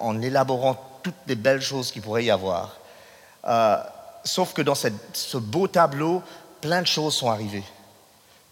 [0.00, 2.76] en élaborant toutes les belles choses qu'il pourrait y avoir.
[3.46, 3.78] Euh,
[4.24, 6.22] sauf que dans ce beau tableau,
[6.60, 7.64] plein de choses sont arrivées.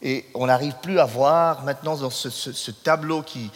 [0.07, 3.51] Et on n'arrive plus à voir maintenant dans ce, tableau qui,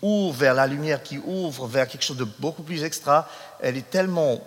[0.00, 3.26] ouvre vers la lumière, qui ouvre vers quelque chose de beaucoup plus extra.
[3.60, 4.38] Elle est tellement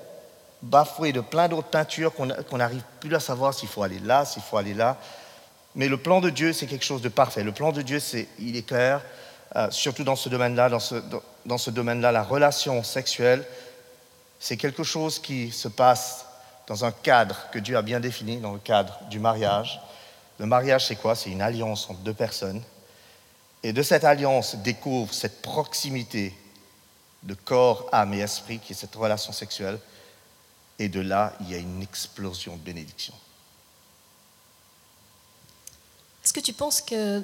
[0.61, 4.41] bafouée de plein d'autres peintures qu'on n'arrive plus à savoir s'il faut aller là, s'il
[4.41, 4.95] faut aller là.
[5.75, 7.43] Mais le plan de Dieu, c'est quelque chose de parfait.
[7.43, 7.99] Le plan de Dieu,
[8.39, 9.01] il est clair,
[9.57, 10.69] euh, surtout dans ce domaine-là,
[11.45, 13.45] dans ce domaine-là, la relation sexuelle,
[14.39, 16.25] c'est quelque chose qui se passe
[16.67, 19.81] dans un cadre que Dieu a bien défini, dans le cadre du mariage.
[20.39, 21.15] Le mariage, c'est quoi?
[21.15, 22.63] C'est une alliance entre deux personnes.
[23.61, 26.33] Et de cette alliance découvre cette proximité
[27.23, 29.77] de corps, âme et esprit, qui est cette relation sexuelle.
[30.79, 33.13] Et de là, il y a une explosion de bénédiction.
[36.23, 37.21] Est-ce que tu penses que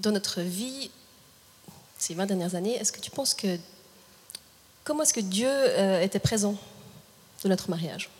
[0.00, 0.90] dans notre vie,
[1.98, 3.58] ces 20 dernières années, est-ce que tu penses que
[4.82, 6.56] comment est-ce que Dieu euh, était présent
[7.42, 8.10] dans notre mariage?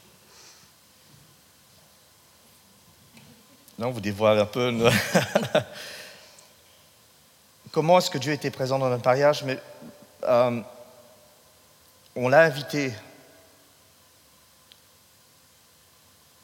[3.78, 4.72] Non, vous dévoilez un peu.
[7.72, 9.44] Comment est-ce que Dieu était présent dans notre mariage?
[9.44, 9.58] Mais
[10.24, 10.60] euh,
[12.14, 12.94] on l'a invité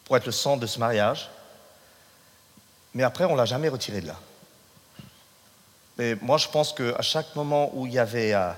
[0.04, 1.30] pour être le centre de ce mariage,
[2.92, 4.16] mais après on l'a jamais retiré de là.
[5.96, 8.50] Mais moi, je pense qu'à chaque moment où il y avait euh,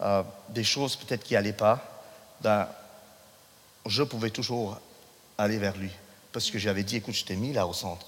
[0.00, 1.78] euh, des choses peut-être qui n'allaient pas,
[2.40, 2.66] ben,
[3.86, 4.80] je pouvais toujours
[5.36, 5.92] aller vers lui.
[6.38, 8.06] Parce que j'avais dit, écoute, je t'ai mis là au centre.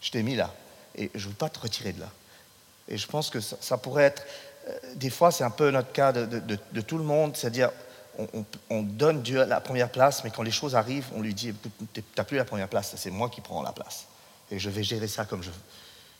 [0.00, 0.54] Je t'ai mis là.
[0.94, 2.08] Et je ne veux pas te retirer de là.
[2.86, 4.24] Et je pense que ça, pourrait être
[4.94, 7.72] des fois, c'est un peu notre cas de, tout le monde, c'est-à-dire
[8.20, 11.34] on, on- on donne Dieu la première place, mais quand les choses arrivent, on lui
[11.34, 14.06] dit, écoute, t'es- t'as plus la première place, c'est moi qui prends la place.
[14.52, 15.50] Et je vais gérer ça comme je,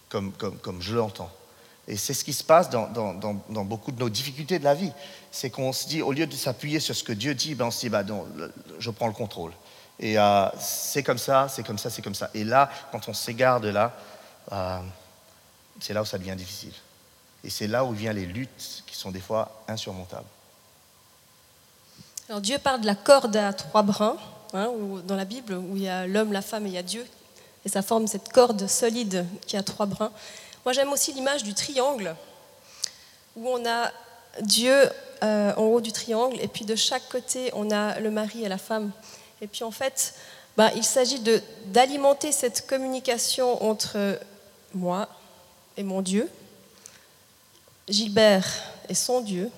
[0.09, 1.31] comme, comme, comme je l'entends.
[1.87, 4.75] Et c'est ce qui se passe dans, dans- dans- beaucoup de nos difficultés de la
[4.75, 4.90] vie.
[5.31, 7.71] C'est qu'on se dit, au lieu de s'appuyer sur ce que Dieu dit, ben on
[7.71, 8.27] se dit, bah non,
[8.81, 9.53] je prends le contrôle.
[10.01, 12.31] Et euh, c'est comme ça, c'est comme ça, c'est comme ça.
[12.33, 13.93] Et là, quand on s'égare de là,
[14.51, 14.79] euh,
[15.79, 16.73] c'est là où ça devient difficile.
[17.45, 20.27] Et c'est là où viennent les luttes qui sont des fois insurmontables.
[22.31, 24.17] Alors Dieu parle de la corde à trois brins,
[24.55, 24.71] hein,
[25.05, 27.07] dans la Bible, où il y a l'homme, la femme et il y a Dieu.
[27.67, 30.13] Et ça forme cette corde solide qui a trois brins.
[30.65, 32.15] Moi j'aime aussi l'image du triangle,
[33.37, 33.91] où on a
[34.41, 34.89] Dieu
[35.23, 38.49] euh, en haut du triangle, et puis de chaque côté on a le mari et
[38.49, 38.93] la femme.
[39.42, 40.14] Et puis en fait,
[40.57, 41.22] ben, il s'agit
[41.66, 44.18] d'alimenter cette communication entre
[44.74, 45.09] moi
[45.76, 46.29] et mon Dieu,
[47.88, 48.46] Gilbert
[48.88, 49.50] et son Dieu,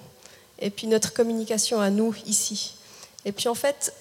[0.58, 2.74] et puis notre communication à nous ici.
[3.24, 3.92] Et puis en fait,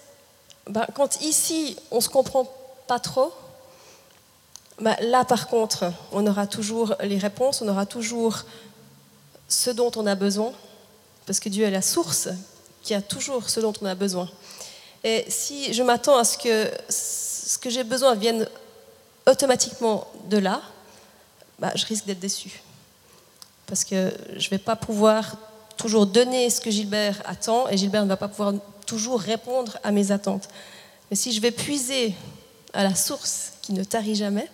[0.67, 2.47] ben, quand ici on ne se comprend
[2.87, 3.33] pas trop,
[4.79, 8.43] ben, là par contre, on aura toujours les réponses, on aura toujours
[9.47, 10.53] ce dont on a besoin,
[11.25, 12.29] parce que Dieu est la source
[12.83, 14.29] qui a toujours ce dont on a besoin.
[15.03, 18.47] Et si je m'attends à ce que ce que j'ai besoin vienne
[19.27, 20.61] automatiquement de là,
[21.59, 22.61] ben, je risque d'être déçue
[23.67, 25.35] parce que je ne vais pas pouvoir
[25.77, 28.53] toujours donner ce que Gilbert attend et Gilbert ne va pas pouvoir
[28.85, 30.49] toujours répondre à mes attentes.
[31.09, 32.13] Mais si je vais puiser
[32.73, 34.47] à la source qui ne tarit jamais,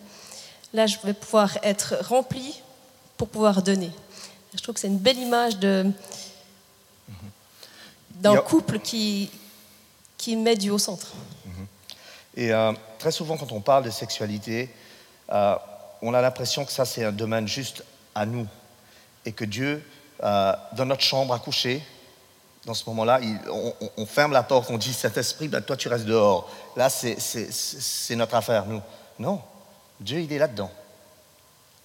[0.73, 2.61] là je vais pouvoir être rempli
[3.17, 3.91] pour pouvoir donner.
[4.53, 5.85] Je trouve que c'est une belle image de-
[8.11, 9.29] d'un couple qui,
[10.17, 11.07] qui met Dieu au centre.
[12.35, 14.69] Et euh, très souvent, quand on parle de sexualité,
[15.31, 15.55] euh,
[16.03, 18.47] on a l'impression que ça, c'est un domaine juste à nous.
[19.25, 19.83] Et que Dieu,
[20.23, 21.83] euh, dans notre chambre à coucher,
[22.65, 23.19] dans ce moment-là,
[23.97, 26.49] on, ferme la porte, on dit Saint-Esprit, ben, toi, tu restes dehors.
[26.75, 28.81] Là, c'est- notre affaire, nous.
[29.19, 29.41] Non,
[29.99, 30.69] Dieu, il est là-dedans.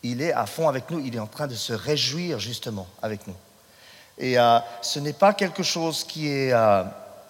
[0.02, 3.26] Il est à fond avec nous, il est en train de se réjouir justement avec
[3.28, 3.36] nous.
[4.18, 4.36] Et
[4.82, 6.52] ce n'est pas quelque chose qui est,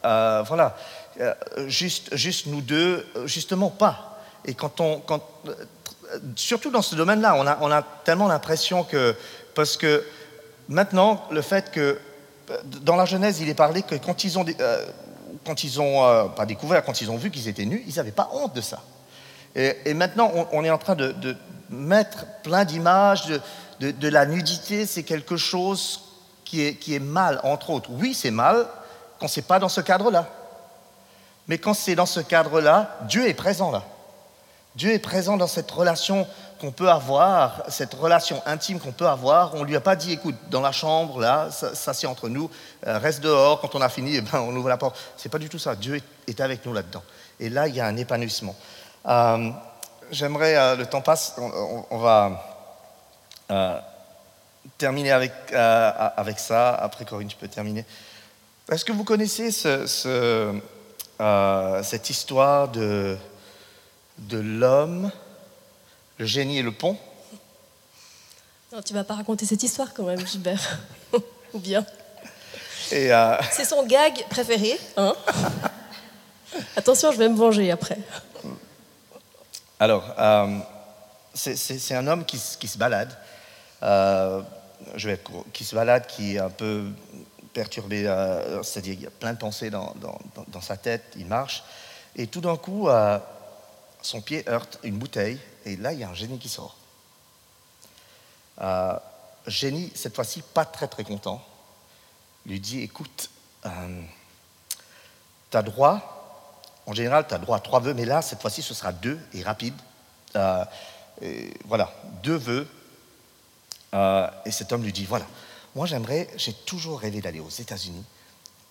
[0.04, 0.76] euh, voilà,
[1.20, 1.34] euh,
[1.68, 4.20] juste, juste nous deux, euh, justement pas.
[4.44, 5.22] Et quand on, quand,
[6.36, 9.14] surtout dans ce domaine-là, on a, on a tellement l'impression que,
[9.54, 10.04] parce que
[10.68, 11.98] maintenant, le fait que,
[12.82, 14.44] dans la Genèse, il est parlé que quand ils ont,
[15.46, 18.30] quand ils ont pas découvert, quand ils ont vu qu'ils étaient nus, ils n'avaient pas
[18.32, 18.80] honte de ça.
[19.54, 21.36] Et, maintenant, on, est en train de, de
[21.70, 23.40] mettre plein d'images de,
[23.80, 24.86] de- de la nudité.
[24.86, 26.00] C'est quelque chose
[26.44, 27.90] qui est, qui est mal, entre autres.
[27.92, 28.66] Oui, c'est mal
[29.22, 30.26] quand c'est pas dans ce cadre-là.
[31.46, 33.84] Mais quand c'est dans ce cadre-là, Dieu est présent là.
[34.74, 36.26] Dieu est présent dans cette relation
[36.60, 39.54] qu'on peut avoir, cette relation intime qu'on peut avoir.
[39.54, 42.50] On lui a pas dit, écoute, dans la chambre, là, ça, c'est entre nous,
[42.86, 44.98] euh, reste dehors, quand on a fini, eh ben, on ouvre la porte.
[45.16, 45.76] C'est pas du tout ça.
[45.76, 47.02] Dieu est, avec nous là-dedans.
[47.38, 48.56] Et là, il y a un épanouissement.
[49.06, 49.50] Euh,
[50.10, 52.32] J'aimerais, euh, le temps passe, on, on- va
[54.78, 56.74] terminer avec, avec ça.
[56.74, 57.84] Après, Corinne, tu peux terminer.
[58.72, 60.54] Est-ce que vous connaissez ce- ce,
[61.20, 63.18] euh, cette histoire de,
[64.18, 65.10] de l'homme,
[66.18, 66.96] le génie et le pont?
[68.72, 70.78] Non, tu vas pas raconter cette histoire quand même, Gilbert.
[71.52, 71.84] Ou bien
[72.94, 74.78] euh, C'est son gag préféré.
[74.96, 75.14] Hein?
[76.74, 77.98] Attention, je vais me venger après.
[79.78, 80.58] Alors, euh,
[81.34, 83.14] c'est- un homme qui, se- qui se balade,
[83.82, 84.40] euh,
[84.96, 86.84] je vais être court, qui se balade, qui est un peu
[87.52, 91.62] perturbé, euh, c'est-à-dire qu'il y a plein de pensées dans, dans- sa tête, il marche,
[92.16, 93.18] et tout d'un coup, euh,
[94.00, 96.76] son pied heurte une bouteille, et là, il y a un génie qui sort.
[98.60, 98.96] Euh,
[99.46, 101.44] génie, cette fois-ci, pas très très content,
[102.46, 103.30] lui dit, écoute,
[103.62, 106.08] tu as droit
[106.86, 109.20] en général, tu as droit à trois vœux, mais là, cette fois-ci, ce sera deux
[109.34, 109.74] et rapide.
[111.64, 111.92] Voilà,
[112.24, 112.66] deux vœux.
[114.44, 115.26] Et cet homme lui dit voilà,
[115.74, 118.04] moi j'aimerais, j'ai toujours rêvé d'aller aux États-Unis,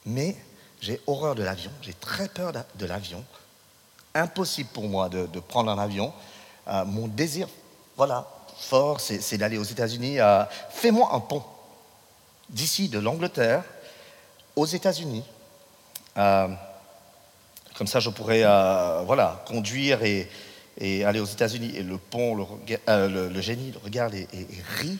[0.05, 0.35] mais
[0.81, 3.23] j'ai horreur de l'avion, j'ai très peur de l'avion.
[4.13, 6.13] Impossible pour moi de, prendre un avion.
[6.67, 7.47] Euh, mon désir,
[7.95, 10.19] voilà, fort, c'est d'aller aux États-Unis.
[10.19, 11.43] Euh, Fais-moi un pont
[12.49, 13.63] d'ici, de l'Angleterre,
[14.55, 15.23] aux États-Unis.
[16.17, 16.47] Euh,
[17.75, 18.41] comme ça, je pourrais
[19.05, 20.27] voilà, conduire et,
[21.05, 21.73] aller aux États-Unis.
[21.75, 24.27] Et le pont, le, génie le regarde et
[24.77, 24.99] rit.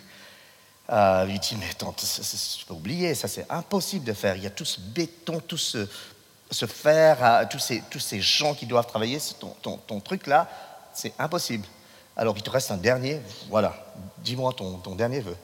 [0.90, 2.22] Euh, lui dit, mais ça,
[2.60, 4.36] je peux oublier, ça c'est impossible de faire.
[4.36, 5.88] Il y a tout ce béton, tout ce,
[6.68, 10.50] fer, euh, tous, ces, tous ces gens qui doivent travailler, ton, ton, ton truc là,
[10.94, 11.66] c'est impossible.
[12.18, 13.74] Alors il te reste un dernier, voilà,
[14.18, 15.38] dis-moi ton, ton dernier vœu.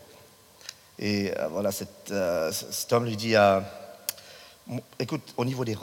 [1.00, 3.62] Et euh, voilà, cet, euh, cet homme lui dit, euh,
[5.00, 5.78] écoute, au niveau, des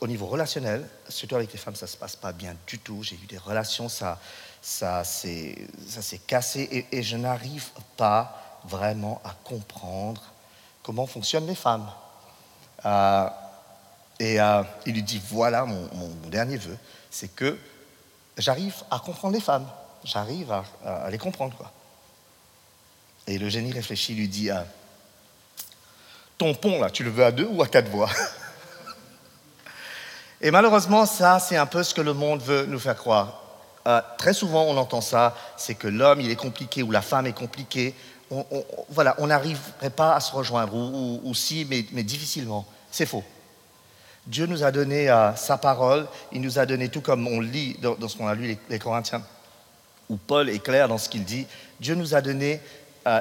[0.00, 3.02] au niveau relationnel, surtout avec les femmes, ça ne se passe pas bien du tout.
[3.02, 4.20] J'ai eu des relations, ça,
[4.60, 5.56] ça s'est
[6.26, 10.22] cassé et je n'arrive pas vraiment à comprendre
[10.82, 11.88] comment fonctionnent les femmes.
[12.84, 13.28] Euh,
[14.18, 16.76] et euh, il lui dit, voilà mon, dernier vœu,
[17.10, 17.58] c'est que
[18.36, 19.66] j'arrive à comprendre les femmes.
[20.04, 21.56] J'arrive à, les comprendre.
[21.56, 21.70] Quoi.
[23.26, 24.64] Et le génie réfléchit, lui dit, ah,
[26.38, 28.10] ton pont, là, tu le veux à deux ou à quatre voix?
[30.40, 33.42] Et malheureusement, ça, c'est un peu ce que le monde veut nous faire croire.
[33.86, 37.26] Euh, très souvent, on entend ça, c'est que l'homme, il est compliqué ou la femme
[37.26, 37.94] est compliquée.
[38.32, 42.66] On, voilà, on n'arriverait pas à se rejoindre, ou, si, mais, difficilement.
[42.90, 43.22] C'est faux.
[44.26, 47.76] Dieu nous a donné euh, sa parole, il nous a donné tout comme on lit
[47.82, 49.22] dans, ce qu'on a lu les, Corinthiens,
[50.08, 51.46] où Paul est clair dans ce qu'il dit.
[51.78, 52.60] Dieu nous a donné
[53.06, 53.20] euh,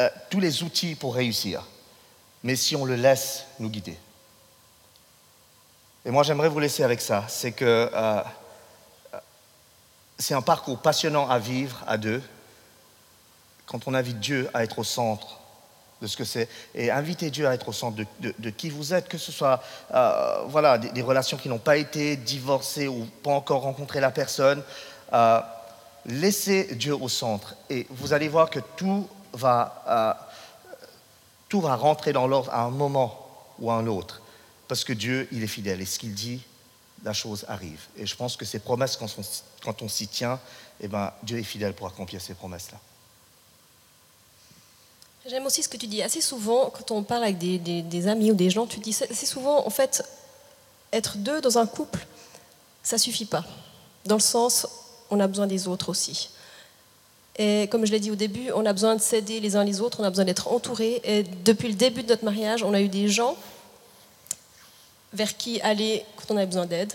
[0.00, 1.64] euh, tous les outils pour réussir,
[2.42, 3.96] mais si on le laisse nous guider.
[6.04, 7.24] Et moi, j'aimerais vous laisser avec ça.
[7.28, 7.90] C'est que
[10.18, 12.22] c'est un parcours passionnant à vivre à deux,
[13.66, 15.40] quand on invite Dieu à être au centre
[16.02, 19.08] de ce que c'est, et inviter Dieu à être au centre de, qui vous êtes,
[19.08, 19.62] que ce soit
[19.94, 24.10] euh, voilà, des, des, relations qui n'ont pas été divorcées ou pas encore rencontré la
[24.10, 24.62] personne.
[25.12, 25.40] Euh,
[26.04, 30.12] laissez Dieu au centre et vous allez voir que tout va, euh,
[31.48, 33.26] tout va rentrer dans l'ordre à un moment
[33.58, 34.20] ou à un autre.
[34.68, 36.42] Parce que Dieu, il est fidèle et ce qu'il dit,
[37.04, 37.80] la chose arrive.
[37.96, 39.22] Et je pense que ces promesses, quand on,
[39.62, 40.40] quand on s'y tient,
[40.80, 42.78] eh ben, Dieu est fidèle pour accomplir ces promesses-là.
[45.26, 46.02] J'aime aussi ce que tu dis.
[46.02, 49.66] Assez souvent, quand on parle avec des, amis ou des gens, tu dis assez souvent,
[49.66, 50.04] en fait,
[50.92, 52.06] être deux dans un couple,
[52.82, 53.42] ça suffit pas.
[54.04, 54.66] Dans le sens,
[55.10, 56.28] on a besoin des autres aussi.
[57.36, 59.80] Et comme je l'ai dit au début, on a besoin de s'aider les uns les
[59.80, 61.00] autres, on a besoin d'être entourés.
[61.04, 63.34] Et depuis le début de notre mariage, on a eu des gens
[65.14, 66.92] vers qui aller quand on a besoin d'aide.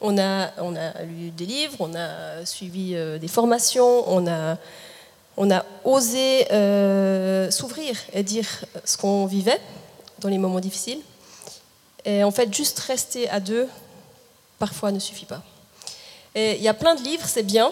[0.00, 4.56] On a, on a lu des livres, on a suivi euh, des formations, on a,
[5.36, 8.46] on a osé euh, s'ouvrir et dire
[8.84, 9.60] ce qu'on vivait
[10.20, 11.00] dans les moments difficiles.
[12.04, 13.68] Et en fait, juste rester à deux,
[14.58, 15.42] parfois, ne suffit pas.
[16.34, 17.70] Et il y a plein de livres, c'est bien,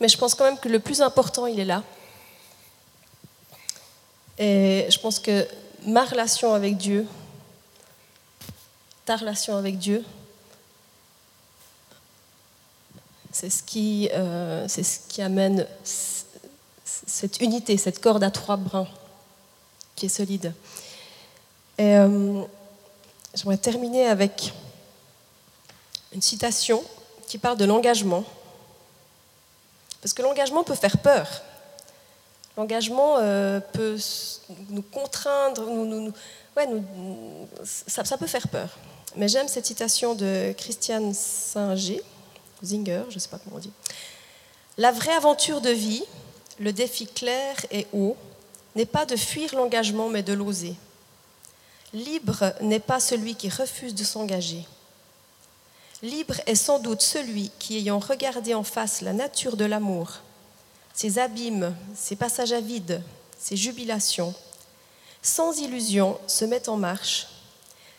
[0.00, 1.82] mais je pense quand même que le plus important, il est là.
[4.38, 5.46] Et je pense que
[5.86, 7.06] ma relation avec Dieu,
[9.04, 10.04] ta relation avec Dieu,
[13.32, 13.62] c'est ce
[14.12, 15.66] euh, c'est ce qui amène
[17.06, 18.88] cette unité, cette corde à trois brins
[19.96, 20.54] qui est solide.
[21.78, 22.42] Et euh,
[23.34, 24.52] j'aimerais terminer avec
[26.12, 26.82] une citation
[27.26, 28.24] qui parle de l'engagement.
[30.00, 31.42] Parce que l'engagement peut faire peur.
[32.56, 33.96] L'engagement euh, peut
[34.70, 35.66] nous contraindre,
[36.56, 36.66] ouais,
[37.64, 38.68] ça, peut faire peur.
[39.16, 42.02] Mais j'aime cette citation de Christiane Singer,
[42.62, 43.72] Zinger, je ne sais pas comment on dit.
[44.76, 46.04] La vraie aventure de vie,
[46.60, 48.16] le défi clair et haut,
[48.76, 50.76] n'est pas de fuir l'engagement, mais de l'oser.
[51.92, 54.64] Libre n'est pas celui qui refuse de s'engager.
[56.02, 60.20] Libre est sans doute celui qui, ayant regardé en face la nature de l'amour,
[60.94, 63.02] ses abîmes, ses passages à vide,
[63.38, 64.34] ses jubilations,
[65.22, 67.26] sans illusion se met en marche,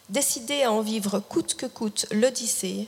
[0.09, 2.87] décidé à en vivre coûte que coûte l'Odyssée,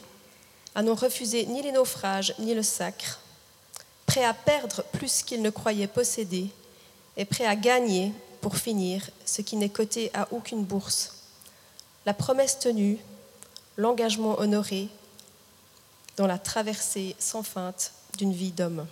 [0.76, 3.20] à n'en refuser ni les naufrages ni le sacre,
[4.06, 6.50] prêt à perdre plus qu'il ne croyait posséder,
[7.16, 8.12] et prêt à gagner,
[8.42, 11.24] pour finir, ce qui n'est coté à aucune bourse.
[12.06, 12.98] La promesse tenue,
[13.78, 14.89] l'engagement honoré,
[16.18, 18.86] dans la traversée sans feinte d'une vie d'homme.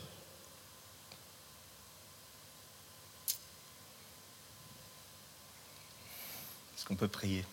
[6.75, 7.45] Est-ce qu'on peut prier?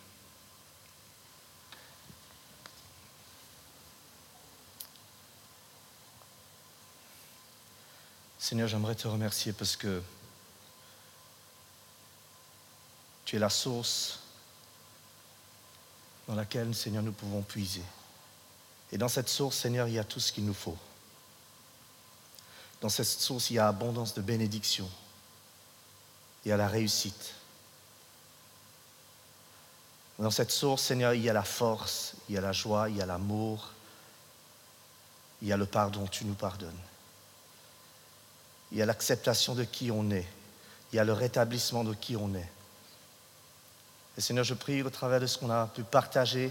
[8.48, 10.02] Seigneur, j'aimerais te remercier parce que
[13.26, 14.20] tu es la source
[16.26, 17.82] dans laquelle, Seigneur, nous pouvons puiser.
[18.90, 20.78] Et dans cette source, Seigneur, il y a tout ce qu'il nous faut.
[22.80, 24.90] Dans cette source, il y a abondance de bénédictions.
[26.46, 27.34] Il y a la réussite.
[30.18, 32.96] Dans cette source, Seigneur, il y a la force, il y a la joie, il
[32.96, 33.72] y a l'amour,
[35.42, 36.80] il y a le pardon, tu nous pardonnes.
[38.72, 40.26] Il y a l'acceptation de qui on est,
[40.92, 42.50] il y a le rétablissement de qui on est.
[44.16, 46.50] Et Seigneur, je prie au travers de ce qu'on a pu partager,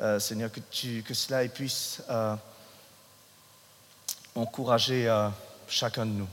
[0.00, 0.60] euh, Seigneur, que,
[1.00, 2.36] que, cela puisse euh,
[4.34, 5.28] encourager euh,
[5.68, 6.28] chacun de nous.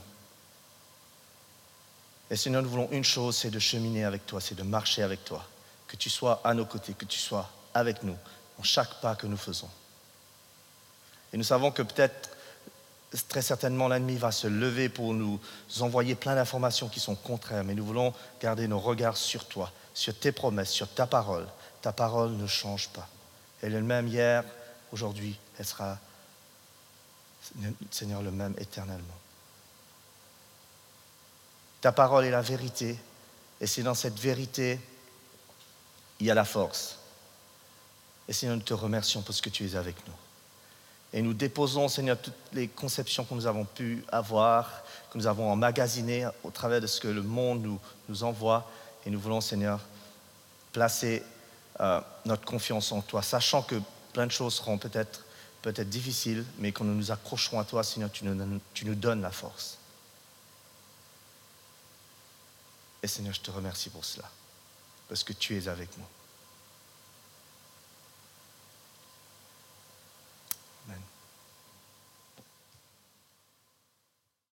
[2.30, 5.24] Et Seigneur, nous voulons une chose, c'est de cheminer avec toi, c'est de marcher avec
[5.24, 5.44] toi.
[5.86, 8.16] Que tu sois à nos côtés, que tu sois avec nous
[8.56, 9.68] dans chaque pas que nous faisons.
[11.32, 12.30] Et nous savons que peut-être,
[13.28, 15.38] très certainement, l'ennemi va se lever pour nous
[15.80, 20.18] envoyer plein d'informations qui sont contraires, mais nous voulons garder nos regards sur toi, sur
[20.18, 21.46] tes promesses, sur ta parole.
[21.82, 23.08] Ta parole ne change pas.
[23.60, 24.44] Elle est le même hier,
[24.92, 25.98] aujourd'hui, elle sera,
[27.90, 29.18] Seigneur, le même éternellement.
[31.80, 32.98] Ta parole est la vérité,
[33.60, 34.80] et c'est dans cette vérité,
[36.18, 36.98] il y a la force.
[38.28, 40.14] Et Seigneur, nous te remercions parce que tu es avec nous.
[41.12, 45.50] Et nous déposons, Seigneur, toutes les conceptions que nous avons pu avoir, que nous avons
[45.50, 48.70] emmagasinées au travers de ce que le monde nous, nous envoie.
[49.04, 49.80] Et nous voulons, Seigneur,
[50.72, 51.22] placer
[51.80, 53.74] euh, notre confiance en toi, sachant que
[54.12, 55.24] plein de choses seront peut-être
[55.62, 59.22] peut difficiles, mais quand nous nous accrocherons à toi, Seigneur, tu nous, tu nous donnes
[59.22, 59.78] la force.
[63.02, 64.28] Et Seigneur, je te remercie pour cela,
[65.08, 66.04] parce que tu es avec nous.